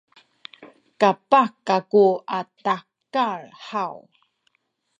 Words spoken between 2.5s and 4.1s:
tahekal haw?